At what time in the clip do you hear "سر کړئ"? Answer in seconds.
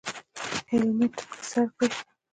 1.49-1.89